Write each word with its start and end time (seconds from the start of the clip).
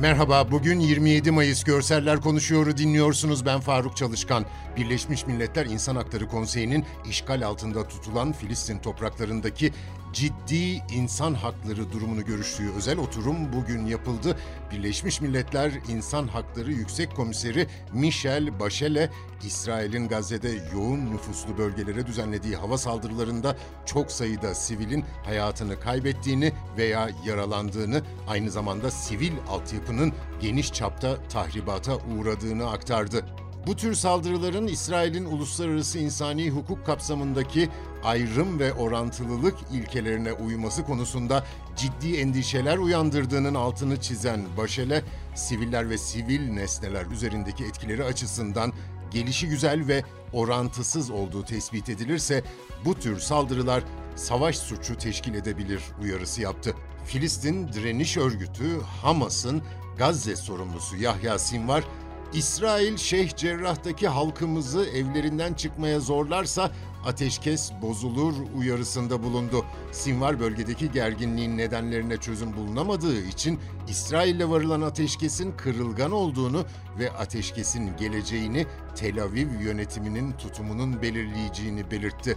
Merhaba, 0.00 0.50
bugün 0.50 0.80
27 0.80 1.30
Mayıs 1.30 1.64
Görseller 1.64 2.20
Konuşuyor'u 2.20 2.76
dinliyorsunuz. 2.76 3.46
Ben 3.46 3.60
Faruk 3.60 3.96
Çalışkan. 3.96 4.44
Birleşmiş 4.76 5.26
Milletler 5.26 5.66
İnsan 5.66 5.96
Hakları 5.96 6.28
Konseyi'nin 6.28 6.84
işgal 7.10 7.42
altında 7.42 7.88
tutulan 7.88 8.32
Filistin 8.32 8.78
topraklarındaki 8.78 9.72
ciddi 10.12 10.82
insan 10.94 11.34
hakları 11.34 11.92
durumunu 11.92 12.24
görüştüğü 12.24 12.72
özel 12.76 12.98
oturum 12.98 13.52
bugün 13.52 13.86
yapıldı. 13.86 14.36
Birleşmiş 14.72 15.20
Milletler 15.20 15.72
İnsan 15.88 16.28
Hakları 16.28 16.72
Yüksek 16.72 17.16
Komiseri 17.16 17.66
Michel 17.92 18.60
Bachelet, 18.60 19.10
İsrail'in 19.46 20.08
Gazze'de 20.08 20.50
yoğun 20.74 21.10
nüfuslu 21.10 21.58
bölgelere 21.58 22.06
düzenlediği 22.06 22.56
hava 22.56 22.78
saldırılarında 22.78 23.56
çok 23.86 24.12
sayıda 24.12 24.54
sivilin 24.54 25.04
hayatını 25.24 25.80
kaybettiğini 25.80 26.52
veya 26.76 27.10
yaralandığını, 27.26 28.02
aynı 28.28 28.50
zamanda 28.50 28.90
sivil 28.90 29.32
altyapının 29.48 30.12
geniş 30.40 30.72
çapta 30.72 31.28
tahribata 31.28 31.96
uğradığını 31.96 32.70
aktardı. 32.70 33.24
Bu 33.66 33.76
tür 33.76 33.94
saldırıların 33.94 34.66
İsrail'in 34.66 35.24
uluslararası 35.24 35.98
insani 35.98 36.50
hukuk 36.50 36.86
kapsamındaki 36.86 37.68
ayrım 38.04 38.58
ve 38.58 38.72
orantılılık 38.72 39.54
ilkelerine 39.72 40.32
uyması 40.32 40.84
konusunda 40.84 41.44
ciddi 41.76 42.16
endişeler 42.16 42.78
uyandırdığının 42.78 43.54
altını 43.54 44.00
çizen 44.00 44.40
Başele, 44.56 45.02
siviller 45.34 45.90
ve 45.90 45.98
sivil 45.98 46.50
nesneler 46.50 47.06
üzerindeki 47.06 47.64
etkileri 47.64 48.04
açısından 48.04 48.72
gelişi 49.10 49.48
güzel 49.48 49.88
ve 49.88 50.04
orantısız 50.32 51.10
olduğu 51.10 51.44
tespit 51.44 51.88
edilirse 51.88 52.44
bu 52.84 52.94
tür 52.94 53.18
saldırılar 53.18 53.82
savaş 54.16 54.58
suçu 54.58 54.96
teşkil 54.98 55.34
edebilir 55.34 55.82
uyarısı 56.02 56.42
yaptı. 56.42 56.74
Filistin 57.04 57.72
Direniş 57.72 58.16
Örgütü 58.16 58.80
Hamas'ın 59.02 59.62
Gazze 59.98 60.36
sorumlusu 60.36 60.96
Yahya 60.96 61.38
Sinvar, 61.38 61.84
İsrail 62.32 62.96
Şeyh 62.96 63.36
Cerrah'taki 63.36 64.08
halkımızı 64.08 64.84
evlerinden 64.84 65.54
çıkmaya 65.54 66.00
zorlarsa 66.00 66.70
ateşkes 67.04 67.72
bozulur 67.82 68.34
uyarısında 68.56 69.22
bulundu. 69.22 69.64
Sinvar 69.92 70.40
bölgedeki 70.40 70.90
gerginliğin 70.90 71.58
nedenlerine 71.58 72.16
çözüm 72.16 72.56
bulunamadığı 72.56 73.22
için 73.22 73.60
İsrail'le 73.88 74.50
varılan 74.50 74.80
ateşkesin 74.80 75.52
kırılgan 75.52 76.12
olduğunu 76.12 76.64
ve 76.98 77.12
ateşkesin 77.12 77.96
geleceğini 77.96 78.66
Tel 78.96 79.22
Aviv 79.22 79.60
yönetiminin 79.60 80.32
tutumunun 80.32 81.02
belirleyeceğini 81.02 81.90
belirtti. 81.90 82.36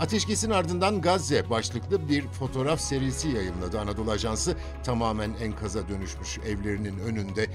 Ateşkesin 0.00 0.50
ardından 0.50 1.00
Gazze 1.00 1.50
başlıklı 1.50 2.08
bir 2.08 2.28
fotoğraf 2.28 2.80
serisi 2.80 3.28
yayınladı 3.28 3.80
Anadolu 3.80 4.10
Ajansı. 4.10 4.56
Tamamen 4.84 5.34
enkaza 5.42 5.88
dönüşmüş 5.88 6.38
evlerinin 6.38 6.98
önünde 6.98 7.46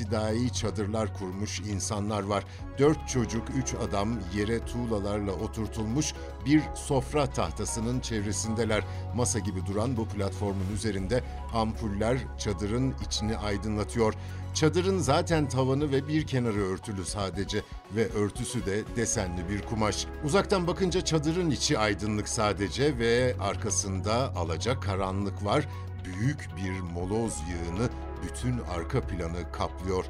iptidai 0.00 0.52
çadırlar 0.52 1.18
kurmuş 1.18 1.60
insanlar 1.60 2.22
var. 2.22 2.44
Dört 2.78 3.08
çocuk, 3.08 3.42
üç 3.58 3.74
adam 3.74 4.08
yere 4.34 4.64
tuğlalarla 4.64 5.32
oturtulmuş 5.32 6.14
bir 6.46 6.62
sofra 6.74 7.26
tahtasının 7.26 8.00
çevresindeler. 8.00 8.84
Masa 9.14 9.38
gibi 9.38 9.66
duran 9.66 9.96
bu 9.96 10.08
platformun 10.08 10.72
üzerinde 10.74 11.24
ampuller 11.54 12.18
çadırın 12.38 12.94
içini 13.06 13.36
aydınlatıyor. 13.36 14.14
Çadırın 14.54 14.98
zaten 14.98 15.48
tavanı 15.48 15.92
ve 15.92 16.08
bir 16.08 16.26
kenarı 16.26 16.60
örtülü 16.60 17.04
sadece 17.04 17.62
ve 17.96 18.08
örtüsü 18.08 18.66
de 18.66 18.82
desenli 18.96 19.48
bir 19.48 19.62
kumaş. 19.62 20.06
Uzaktan 20.24 20.66
bakınca 20.66 21.00
çadırın 21.00 21.50
içi 21.50 21.78
aydınlık 21.78 22.28
sadece 22.28 22.98
ve 22.98 23.36
arkasında 23.40 24.36
alacak 24.36 24.82
karanlık 24.82 25.44
var. 25.44 25.68
Büyük 26.04 26.48
bir 26.56 26.80
moloz 26.80 27.34
yığını 27.50 27.88
bütün 28.26 28.58
arka 28.58 29.00
planı 29.00 29.52
kaplıyor. 29.52 30.04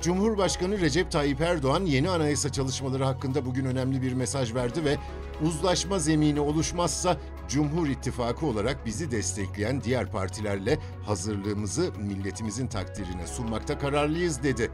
Cumhurbaşkanı 0.00 0.80
Recep 0.80 1.10
Tayyip 1.10 1.40
Erdoğan 1.40 1.84
yeni 1.84 2.10
anayasa 2.10 2.52
çalışmaları 2.52 3.04
hakkında 3.04 3.46
bugün 3.46 3.64
önemli 3.64 4.02
bir 4.02 4.12
mesaj 4.12 4.54
verdi 4.54 4.84
ve 4.84 4.96
uzlaşma 5.42 5.98
zemini 5.98 6.40
oluşmazsa 6.40 7.16
Cumhur 7.48 7.88
İttifakı 7.88 8.46
olarak 8.46 8.86
bizi 8.86 9.10
destekleyen 9.10 9.82
diğer 9.82 10.10
partilerle 10.10 10.78
hazırlığımızı 11.06 11.92
milletimizin 11.98 12.66
takdirine 12.66 13.26
sunmakta 13.26 13.78
kararlıyız 13.78 14.42
dedi. 14.42 14.70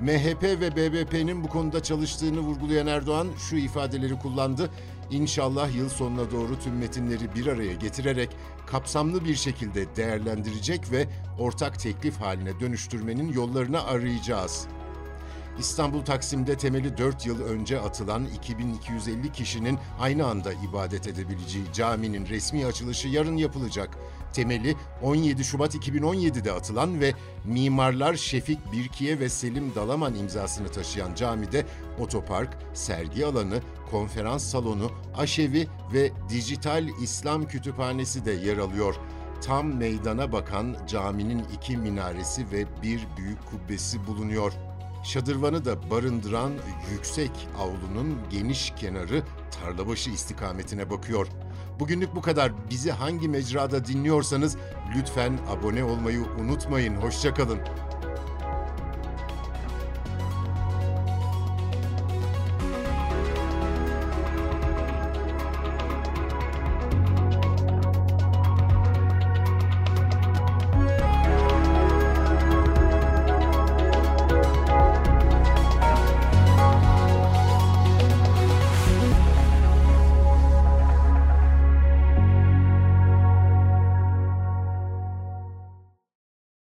MHP 0.00 0.42
ve 0.42 0.76
BBP'nin 0.76 1.44
bu 1.44 1.48
konuda 1.48 1.82
çalıştığını 1.82 2.40
vurgulayan 2.40 2.86
Erdoğan 2.86 3.28
şu 3.38 3.56
ifadeleri 3.56 4.18
kullandı. 4.18 4.70
İnşallah 5.10 5.76
yıl 5.76 5.88
sonuna 5.88 6.30
doğru 6.30 6.58
tüm 6.58 6.76
metinleri 6.76 7.34
bir 7.34 7.46
araya 7.46 7.74
getirerek 7.74 8.30
kapsamlı 8.66 9.24
bir 9.24 9.34
şekilde 9.34 9.96
değerlendirecek 9.96 10.92
ve 10.92 11.06
ortak 11.38 11.78
teklif 11.78 12.16
haline 12.16 12.60
dönüştürmenin 12.60 13.32
yollarını 13.32 13.84
arayacağız. 13.84 14.66
İstanbul 15.58 16.04
Taksim'de 16.04 16.56
temeli 16.56 16.98
4 16.98 17.26
yıl 17.26 17.42
önce 17.42 17.80
atılan 17.80 18.24
2250 18.24 19.32
kişinin 19.32 19.78
aynı 20.00 20.26
anda 20.26 20.52
ibadet 20.52 21.06
edebileceği 21.06 21.64
caminin 21.72 22.26
resmi 22.26 22.66
açılışı 22.66 23.08
yarın 23.08 23.36
yapılacak. 23.36 23.98
Temeli 24.32 24.76
17 25.02 25.44
Şubat 25.44 25.74
2017'de 25.74 26.52
atılan 26.52 27.00
ve 27.00 27.12
mimarlar 27.44 28.14
Şefik 28.14 28.72
Birkiye 28.72 29.20
ve 29.20 29.28
Selim 29.28 29.74
Dalaman 29.74 30.14
imzasını 30.14 30.68
taşıyan 30.68 31.14
camide 31.14 31.66
otopark, 31.98 32.58
sergi 32.74 33.26
alanı, 33.26 33.60
konferans 33.90 34.44
salonu, 34.44 34.90
aşevi 35.16 35.68
ve 35.92 36.10
dijital 36.28 36.88
İslam 37.02 37.48
kütüphanesi 37.48 38.24
de 38.24 38.32
yer 38.32 38.58
alıyor 38.58 38.94
tam 39.40 39.74
meydana 39.74 40.32
bakan 40.32 40.76
caminin 40.86 41.44
iki 41.56 41.76
minaresi 41.76 42.50
ve 42.52 42.82
bir 42.82 43.06
büyük 43.16 43.46
kubbesi 43.50 44.06
bulunuyor. 44.06 44.52
Şadırvanı 45.02 45.64
da 45.64 45.90
barındıran 45.90 46.52
yüksek 46.92 47.30
avlunun 47.58 48.18
geniş 48.30 48.72
kenarı 48.76 49.22
Tarlabaşı 49.50 50.10
istikametine 50.10 50.90
bakıyor. 50.90 51.26
Bugünlük 51.80 52.14
bu 52.14 52.22
kadar. 52.22 52.70
Bizi 52.70 52.90
hangi 52.90 53.28
mecrada 53.28 53.84
dinliyorsanız 53.84 54.56
lütfen 54.96 55.38
abone 55.48 55.84
olmayı 55.84 56.22
unutmayın. 56.40 56.94
Hoşçakalın. 56.94 57.58